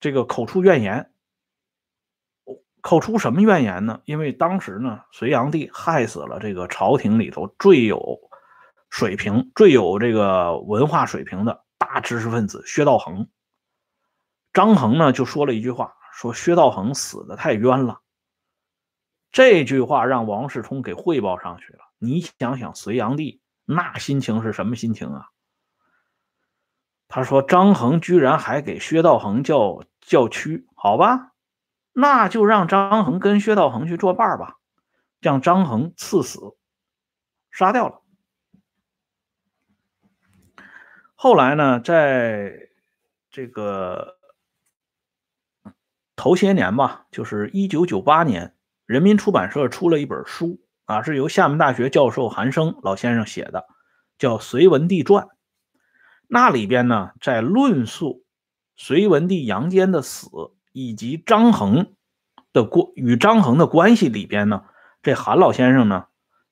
[0.00, 1.12] 这个口出怨言，
[2.80, 4.00] 口出什么怨言呢？
[4.04, 8.18] 因为当时呢，隋炀帝害死了这个朝廷里头最有。
[8.90, 13.28] 水平最有这个文化水平的大知识分子薛道衡，
[14.52, 18.00] 张衡呢就说了一句话，说薛道衡死的太冤了。
[19.32, 21.80] 这句话让王世充给汇报上去了。
[21.98, 25.30] 你想想，隋炀帝那心情是什么心情啊？
[27.08, 31.32] 他说张衡居然还给薛道衡叫叫屈，好吧，
[31.92, 34.58] 那就让张衡跟薛道衡去作伴吧，
[35.20, 36.56] 将张衡赐死，
[37.50, 38.02] 杀掉了。
[41.14, 42.68] 后来呢，在
[43.30, 44.18] 这个
[46.16, 48.54] 头些年吧，就是一九九八年，
[48.86, 53.66] 人民出版社出了一本书啊，是由厦门大学教授韩生老先生写的，
[54.18, 55.24] 叫《隋文帝传》。
[56.26, 58.24] 那里边呢，在论述
[58.76, 60.28] 隋文帝杨坚的死
[60.72, 61.94] 以及张衡
[62.52, 64.64] 的关与张衡的关系里边呢，
[65.02, 66.06] 这韩老先生呢，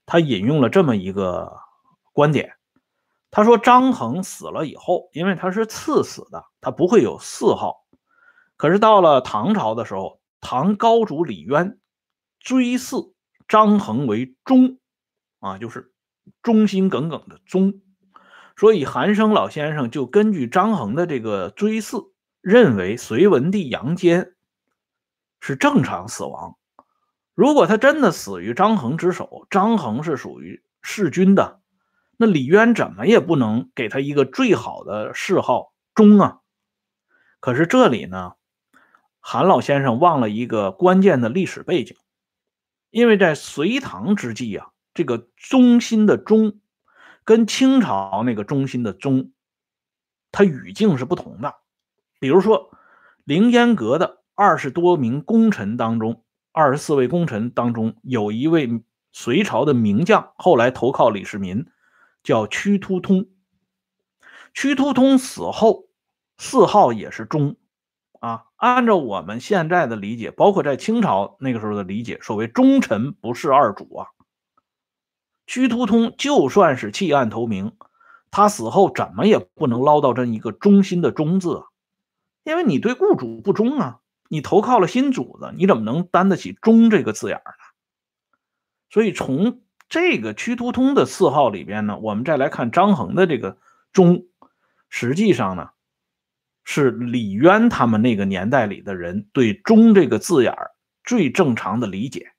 [0.07, 1.57] 他引用了这么一个
[2.13, 2.55] 观点。
[3.35, 7.82] 他说：“张衡死了以后，因为他是赐死的，他不会有谥号。
[8.63, 11.81] 可是到了唐朝的时候，唐高祖李渊
[12.39, 13.13] 追谥
[13.49, 14.79] 张衡为忠，
[15.41, 15.93] 啊，就是
[16.45, 17.81] 忠心耿耿的忠。
[18.57, 24.37] 所以韩生老先生就根据张衡的这个追谥，认为隋文帝杨坚
[25.41, 26.57] 是正常死亡。
[27.35, 31.61] 如果他真的死于张衡之手，张衡是属于弑君的。”
[32.17, 36.39] 那李渊怎么也不能给他一个最好的谥号“忠”啊！
[37.41, 38.35] 可是这里呢，
[39.25, 41.97] 韩老先生忘了一个关键的历史背景，
[42.91, 46.61] 因为在隋唐之际啊，这个忠心的“忠”
[47.25, 49.31] 跟清朝那个忠心的“忠”，
[50.33, 51.55] 它语境是不同的。
[52.19, 52.77] 比如说，
[53.25, 58.83] 凌烟阁的二十多名功臣当中，二十四位功臣当中，有一位
[59.13, 61.65] 隋朝的名将，后来投靠李世民。
[62.25, 63.27] 叫屈突通，
[64.55, 65.89] 屈突通死后
[66.37, 67.57] 谥号也是忠。
[68.63, 74.07] 按照我们现在的理解，包括在清朝那个时候的理解，所谓忠臣不是二主啊。
[75.49, 77.73] 屈突通就算是弃暗投明，
[78.31, 81.65] 他死后怎么也不能捞到这一个忠心的忠字啊，
[82.45, 83.99] 因为你对雇主不忠啊，
[84.29, 87.53] 你投靠了新主子，你怎么能担得起忠这个字眼呢？
[88.91, 93.59] 所以从这个屈突通的谥号里边呢，我们再来看张衡的这个
[93.93, 94.27] 忠，
[94.89, 95.71] 实际上呢，
[96.65, 100.71] 是李渊他们那个年代里的人对忠这个字眼儿
[101.05, 102.33] 最正常的理解。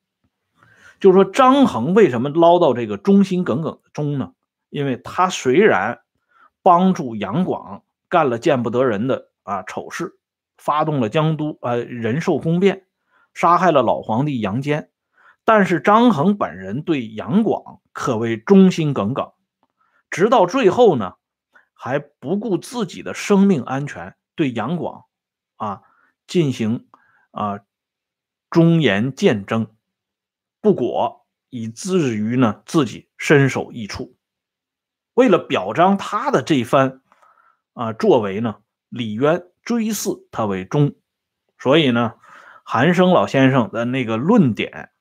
[0.99, 4.31] 就是说，张衡为什么捞到这个忠心耿耿的忠呢？
[4.69, 5.99] 因为他虽然
[6.61, 10.17] 帮助杨广干了见不得人的啊丑事，
[10.57, 12.85] 发动了江都呃仁寿宫变，
[13.33, 14.89] 杀害了老皇帝杨坚。
[15.43, 19.33] 但是张衡本人对杨广可谓忠心耿耿，
[20.09, 21.15] 直到最后呢，
[21.83, 25.03] 还不顾自己的生命安全，对杨广
[25.57, 25.81] 啊
[26.27, 26.87] 进行
[27.31, 27.59] 啊
[28.49, 29.75] 忠言谏争，
[30.61, 34.15] 不果，以至于呢自己身首异处。
[35.13, 37.01] 为了表彰他的这番
[37.73, 40.95] 啊作为呢，李渊追谥他为忠，
[41.59, 42.13] 所以呢，
[42.63, 44.91] 韩生老先生的那个论点。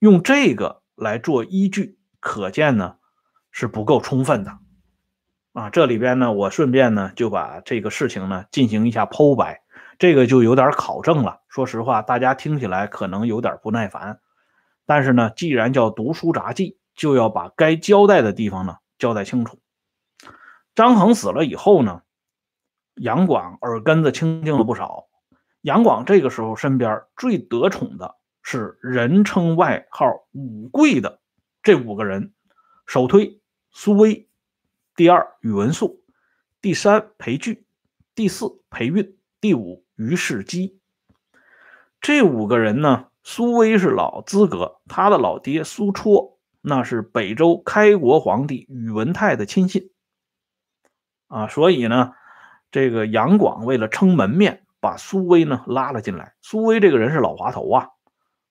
[0.00, 2.98] 用这个来做依据，可见呢
[3.50, 4.58] 是不够充分的
[5.56, 5.70] 啊。
[5.70, 9.62] 这里边呢，我顺便呢就把这个事情呢进行一下剖白，
[9.98, 11.40] 这个就有点考证了。
[11.48, 14.20] 说实话，大家听起来可能有点不耐烦，
[14.84, 19.58] 但是呢，既然叫读书杂记，就要把该交代的地方呢交代清楚。
[20.74, 22.02] 张衡死了以后呢，
[22.96, 25.06] 杨广耳根子清净了不少。
[25.62, 31.18] 杨广这个时候身边最得宠的是人称外号“五贵”的
[31.62, 32.32] 这五个人：
[32.86, 33.40] 首推
[33.72, 34.28] 苏威，
[34.96, 36.02] 第二宇文肃，
[36.60, 37.66] 第三裴矩，
[38.14, 40.80] 第四裴运，第五于世基。
[42.00, 49.90] 这五个人呢，苏威是老资格，他的老爹苏绰那是北周开国皇帝宇文泰的亲信
[51.28, 52.12] 啊，所以呢，
[52.70, 54.62] 这个杨广为了撑门面。
[54.78, 56.34] 把苏威呢拉了进来。
[56.42, 57.88] 苏威这个人是老滑头啊，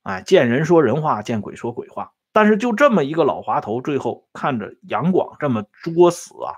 [0.01, 2.11] 哎，见人说人话，见鬼说鬼话。
[2.35, 6.51] 但是就这么一个老滑头，最后看着杨广这么作死啊，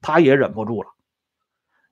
[0.00, 0.90] 他也忍不住了，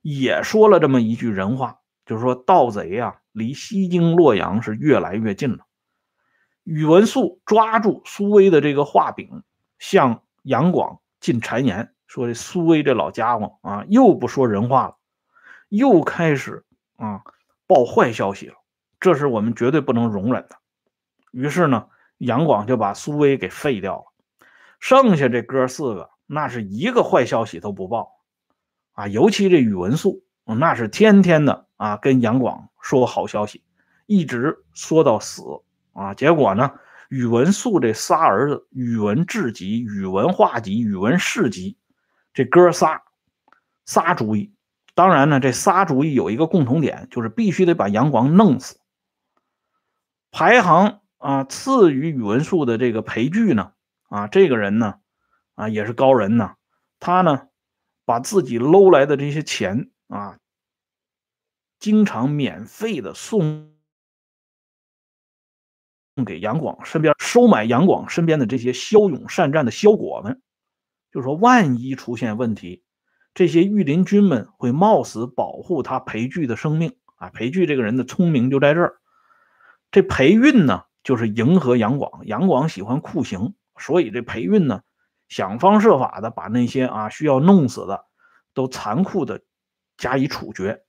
[0.01, 5.65] 也说了这么一句人话，就是说盗贼啊，离西京洛阳是越来越近了。
[6.63, 9.43] 宇文素抓住苏威的这个画柄，
[9.77, 14.95] 向杨广进谗言，说这苏威这老家伙啊，又不说人话了，
[15.67, 16.63] 又开始。
[16.95, 17.21] 啊，
[17.67, 18.55] 报坏消息了，
[19.01, 20.55] 这是我们绝对不能容忍的。
[21.31, 24.03] 于是呢，杨广就把苏威给废掉了。
[24.79, 28.11] 剩下这哥四个，那是一个坏消息都不报
[28.93, 29.07] 啊。
[29.07, 33.63] 尤其这宇文肃，那是天天的啊跟杨广说好消息，
[34.05, 35.43] 一直说到死
[35.93, 36.13] 啊。
[36.13, 36.73] 结果呢，
[37.09, 41.77] 宇文肃这仨儿子，宇文智及、宇文化及、宇文士及，
[42.33, 43.03] 这哥仨
[43.85, 44.53] 仨主意。
[44.93, 48.79] 当然呢，这仨主意有一个共同点，就是必须得把杨广弄死。
[50.31, 53.73] 排行啊赐予宇文述的这个裴矩呢，
[54.09, 54.95] 啊这个人呢，
[55.55, 56.55] 啊也是高人呢。
[56.99, 57.47] 他呢，
[58.05, 60.39] 把自己搂来的这些钱啊，
[61.79, 63.73] 经常免费的送
[66.15, 70.41] 送给杨广身边收买杨广身边的这些骁勇善战的骁果们，
[71.11, 72.83] 就说万一出现问题。
[73.35, 77.29] 这些御林军们会冒死保护他裴矩的生命啊！
[77.29, 78.97] 裴矩这个人的聪明就在这儿。
[79.91, 84.81] 这裴运呢，就是迎合杨广，杨广喜欢酷刑，所以这裴运呢，
[85.29, 88.03] 想方设法的把那些啊需要弄死的，
[88.53, 89.39] 都残酷的
[89.97, 90.81] 加以处决。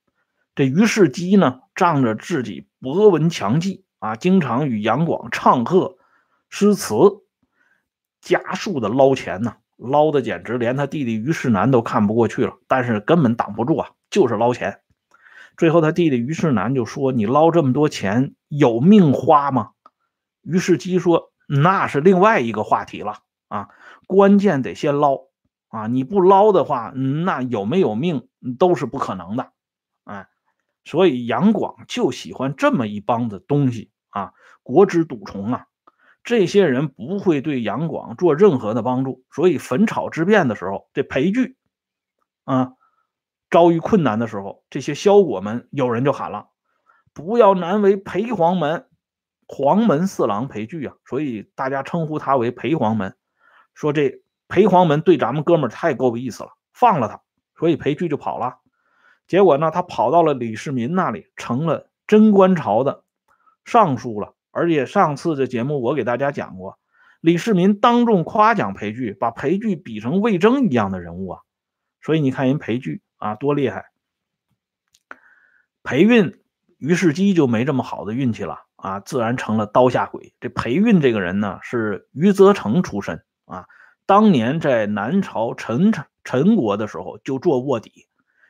[0.56, 5.98] 这于世基呢，仗着自己博闻强记啊，经常与杨广唱和
[6.50, 6.96] 诗词，
[8.20, 9.54] 加速的捞钱呢。
[9.76, 14.80] 捞的简直连他弟弟于世南都看不过去了，但是根本挡不住啊，就是捞钱。
[15.56, 19.70] 最后他弟弟于世南就说：“你捞这么多钱，有命花吗？”
[20.48, 23.68] 于世基说：“那是另外一个话题了啊，
[24.06, 25.26] 关键得先捞
[25.68, 25.86] 啊！
[25.88, 29.52] 你不捞的话，那有没有命都是不可能的。”
[30.04, 30.26] 哎，
[30.86, 34.32] 所以杨广就喜欢这么一帮子东西啊，
[34.62, 35.66] 国之赌虫啊。
[36.24, 41.58] 这些人不会对杨广做任何的帮助，所以焚草之变的时候，这裴矩
[42.44, 42.72] 啊
[43.50, 46.48] 遭遇困难的时候，这些萧果们有人就喊了
[47.12, 48.87] ：“不要难为裴黄门，
[49.48, 53.16] 黄门四郎裴矩啊！”所以大家称呼他为裴黄门，
[53.74, 57.22] 说这裴黄门对咱们哥们太够意思了，放了他。
[57.58, 58.58] 所以裴矩就跑了。
[59.26, 63.02] 结果呢，他跑到了李世民那里，成了贞观朝的
[63.64, 64.34] 尚书了。
[64.50, 66.78] 而且上次的节目我给大家讲过，
[67.20, 71.40] 李世民当众夸奖裴矩，把裴矩比成魏征一样的人物啊。
[72.00, 73.86] 所以你看人裴矩啊多厉害。
[75.82, 76.40] 裴运、
[76.78, 80.32] 于世基就没这么好的运气了啊，自然成了刀下鬼。
[80.40, 83.66] 这裴运这个人呢是余则成出身啊，
[84.06, 85.92] 当年在南朝陈
[86.24, 88.08] 陈国的时候就做卧底，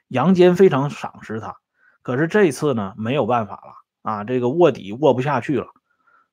[0.09, 1.57] 杨坚非常赏识他。
[2.03, 5.67] 可是这次呢没有办法了啊，这个卧底卧不下去了。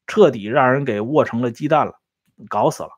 [0.08, 1.94] 彻底让人给卧成了鸡蛋了，
[2.48, 2.90] 搞死了。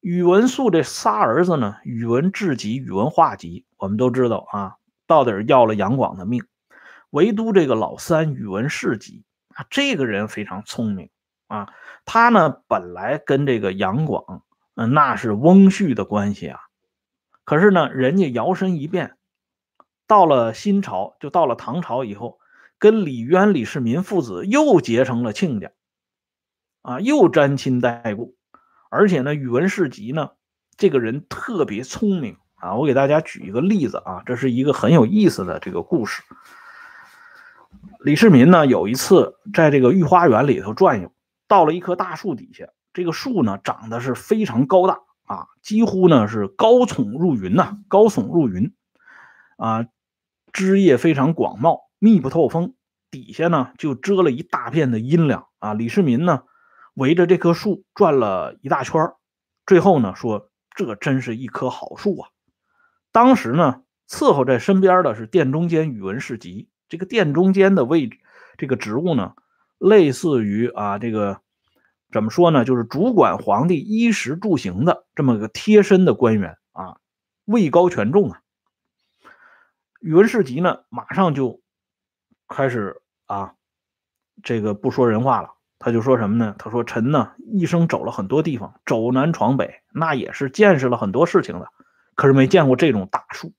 [0.00, 4.74] 宇文肃这仨儿子呢，宇文智及、宇文化及，我们都知道啊，
[5.06, 6.42] 到底要了杨广的命。
[7.10, 9.24] 唯独这个老三宇文士及
[9.68, 11.10] 这个人非常聪明
[11.48, 11.72] 啊，
[12.04, 14.42] 他呢本来跟这个杨广，
[14.74, 16.60] 嗯，那是翁婿的关系啊。
[17.44, 19.16] 可是呢，人家摇身一变，
[20.06, 22.38] 到了新朝，就到了唐朝以后，
[22.78, 25.72] 跟李渊、李世民父子又结成了亲家。
[26.82, 28.36] 啊，又沾亲带故，
[28.88, 30.30] 而且呢，宇文士及呢，
[30.78, 32.74] 这个人特别聪明啊。
[32.76, 36.22] 我给大家举一个例子啊，这是一个很有意思的这个故事。
[38.02, 41.12] 李世民呢，有一次在这个御花园里头转悠，
[41.46, 48.72] 到了一棵大树底下，这个树呢长得是非常高大啊，几乎呢是高耸入云呐，高耸入云
[49.58, 49.86] 啊，
[50.52, 52.74] 枝叶非常广袤，密不透风，
[53.10, 55.74] 底下呢就遮了一大片的阴凉啊。
[55.74, 56.42] 李世民呢。
[56.94, 59.12] 围着这棵树转了一大圈
[59.64, 62.28] 最后呢说：“这真是一棵好树啊！”
[63.12, 66.68] 当时呢，伺候在身边的是殿中监宇文士集。
[66.90, 68.18] 这个殿中间的位置
[68.58, 69.32] 这个职务呢，
[69.78, 71.40] 类似于啊这个
[72.12, 72.66] 怎么说呢？
[72.66, 76.98] 就是主管皇帝衣食住行的这么个贴身的官员啊，
[77.46, 78.42] 位高权重啊。
[80.00, 81.62] 宇文士集呢，马上就
[82.48, 83.54] 开始啊，
[84.42, 85.50] 这个不说人话了。
[85.82, 86.54] 他就说什么呢？
[86.58, 91.68] 他说：“臣呢一生走了很多地方，走南闯北，那也是见识了很多事情的，
[92.14, 93.54] 可是没见过这种大树。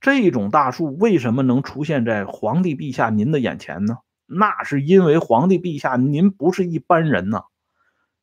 [0.00, 3.98] 这种大树为什么能出现在皇帝陛下您的眼前呢？
[4.26, 7.44] 那是因为皇帝陛下您不是一般人呐，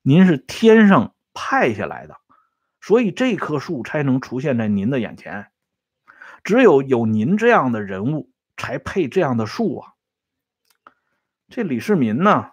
[0.01, 2.17] 您是天上派下来的，
[2.80, 5.47] 所以这棵树才能出现在您的眼前。
[6.43, 9.93] 只有有您这样的人物，才配这样的树啊。
[11.49, 12.51] 这李世民呢？”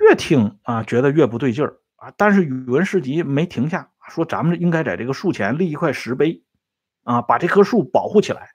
[0.00, 2.12] 越听啊，觉得越不对劲儿啊！
[2.16, 6.42] 但是宇文士集没停下，说咱们应该在这个树前立一块石碑，
[7.04, 8.50] 啊，把这棵树保护起来，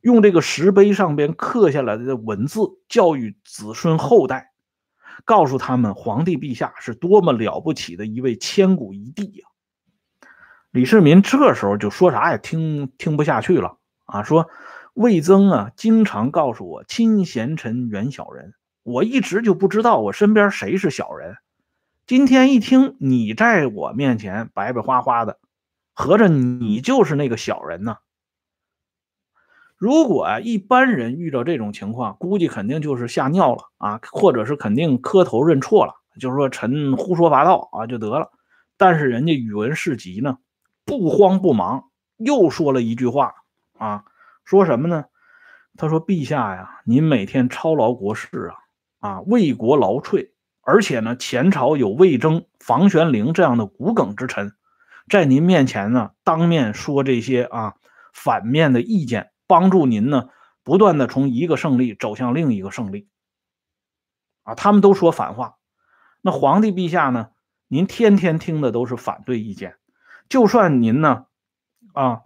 [0.00, 4.52] 用这个石碑上边刻下来的文字教育子孙后代，
[5.24, 9.48] 告诉他们皇帝陛下是多么了不起的一位千古一帝呀！
[10.70, 14.48] 李世民这时候就说啥也听听不下去了啊，说
[14.94, 18.54] 魏增啊，经常告诉我亲贤臣，远小人。
[18.84, 21.36] 我一直就不知道我身边谁是小人，
[22.06, 25.39] 今天一听你在我面前白白花花的，
[25.94, 27.96] 合着你就是那个小人呢？
[29.76, 38.30] 如果啊一般人遇到这种情况，估计肯定就是吓尿了啊，或者是肯定磕头认错了，就是说臣胡说八道啊就得了。
[38.76, 40.38] 但是人家宇文士集呢，
[40.84, 41.84] 不慌不忙，
[42.18, 43.34] 又说了一句话
[43.78, 44.04] 啊，
[44.44, 45.04] 说什么呢？
[45.76, 48.56] 他说：“陛下呀，您每天操劳国事啊。”
[49.00, 54.52] 啊，为国劳瘁，而且呢，前朝有魏征、房玄龄这样的骨梗之臣，
[55.10, 57.74] 在您面前呢，当面说这些啊
[58.14, 60.28] 反面的意见，帮助您呢，
[60.62, 63.08] 不断的从一个胜利走向另一个胜利。
[64.44, 65.56] 啊，他们都说反话，
[66.22, 67.30] 那皇帝陛下呢，
[67.66, 69.74] 您天天听的都是反对意见，
[70.28, 71.26] 就算您呢，
[71.92, 72.22] 啊，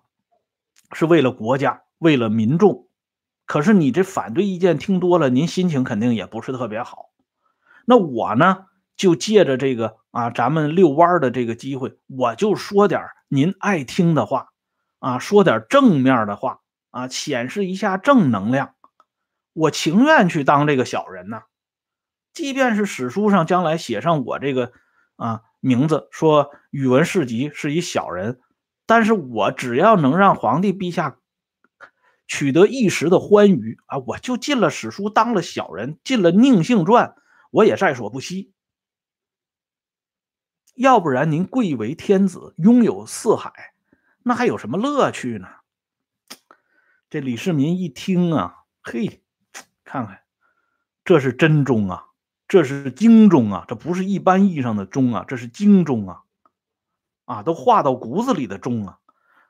[0.93, 2.87] 是为了国家，为了民众。
[3.47, 7.11] 可是你这反对意见听多了，您心情肯定也不是特别好。
[7.87, 14.47] 那我呢，就借着这个啊，咱们遛弯的这个机会，我就说点您爱听的话，
[15.01, 16.61] 啊，说点正面的话，
[16.93, 18.77] 啊，显示一下正能量。
[19.53, 21.43] 我情愿去当这个小人呢，
[22.33, 24.71] 即便是史书上将来写上我这个
[25.17, 28.39] 啊名字，说宇文士及是一小人，
[28.87, 31.17] 但是我只要能让皇帝陛下。
[32.29, 33.99] 取得一时的欢愉啊！
[33.99, 37.15] 我就进了史书，当了小人，进了宁姓传，
[37.51, 38.54] 我也在所不惜。
[40.75, 43.75] 要不然您贵为天子，拥有四海，
[44.23, 45.49] 那还有什么乐趣呢？
[47.09, 49.23] 这李世民一听啊，嘿，
[49.85, 50.23] 看看，
[51.05, 52.07] 这是真忠啊，
[52.49, 56.23] 这是精忠啊，这不是一般意义上的忠啊，这是精忠啊，
[57.25, 58.99] 啊，都化到骨子里的忠啊。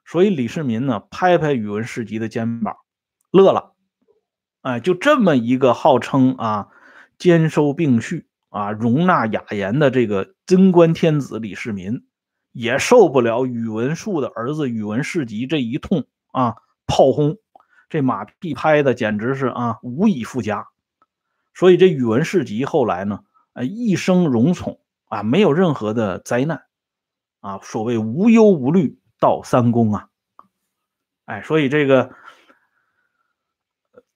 [0.05, 2.77] 所以李世民呢，拍拍宇文士集的肩膀，
[3.31, 3.75] 乐了。
[4.61, 6.69] 哎，就这么一个号称啊
[7.17, 12.07] 兼收并蓄啊容纳雅言的这个贞观天子李世民，
[12.53, 17.37] 也受不了宇文述的儿子宇文士集这一通啊炮轰，
[17.89, 20.67] 这马屁拍的简直是啊无以复加。
[21.55, 23.21] 所以这宇文士集后来呢，
[23.53, 26.65] 呃一生荣宠啊，没有任何的灾难
[27.41, 28.99] 啊，所谓无忧无虑。
[29.21, 30.09] 到三公啊，
[31.25, 32.11] 哎，所以这个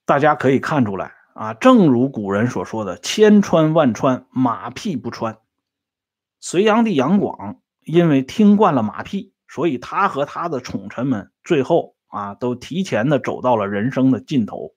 [0.04, 5.38] 大家可以看出来啊，正如古人所说的“千穿万穿，马屁不穿”。
[6.40, 14.74] 隋炀帝杨广因为听惯了马屁，所以他和他的宠臣们最后啊都提前的走到了人生的尽头。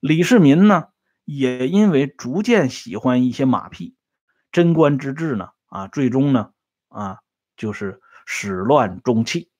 [0.00, 0.88] 李世民呢，
[1.24, 3.96] 也因为逐渐喜欢一些马屁，
[4.50, 6.50] 贞观之治呢啊，最终呢
[6.88, 7.18] 啊
[7.56, 9.50] 就是始乱终弃。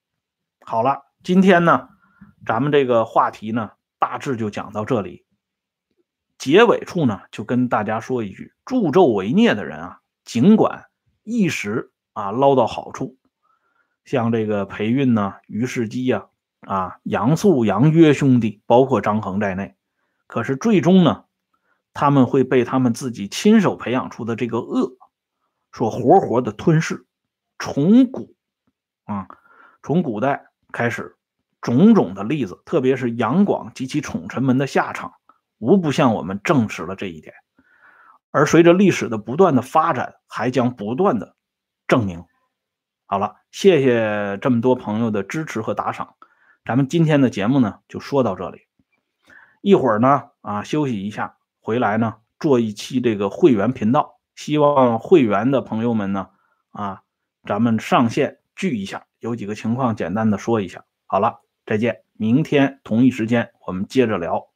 [0.61, 1.89] 好了，今天呢，
[2.47, 5.24] 咱们这个话题呢，大致就讲到这里。
[6.36, 10.84] 结尾处呢，就跟大家说一句：助纣为虐的人啊，尽管
[11.29, 13.16] 一时啊捞到好处，
[14.05, 16.26] 像这个裴运呢、于世基呀、
[16.61, 19.76] 啊杨素、杨约兄弟，包括张衡在内，
[20.26, 21.24] 可是最终呢，
[21.93, 24.97] 他们会被他们自己亲手培养出的这个恶，
[25.72, 27.07] 所活活的吞噬。
[27.59, 28.35] 从古
[29.05, 29.29] 啊，
[29.83, 30.47] 从古代。
[30.70, 31.16] 开始，
[31.62, 35.14] 种种的例子，特别是杨广及其宠臣们的下场，
[35.57, 37.33] 无不向我们证实了这一点。
[38.31, 41.37] 而随着历史的不断的发展，还将不断的
[41.87, 42.24] 证明。
[43.07, 46.14] 好了，谢谢这么多朋友的支持和打赏。
[46.64, 48.66] 咱们今天的节目呢就说到这里，
[49.62, 56.29] 一会儿呢啊休息一下，回来呢做一期这个会员频道，希望会员的朋友们呢
[56.70, 57.03] 啊
[57.45, 60.85] 咱们上线聚一下，有几个情况简单的说一下。
[61.07, 64.51] 好了，再见，明天同一时间我们接着聊。